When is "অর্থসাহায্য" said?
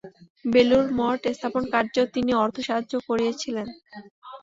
2.43-2.93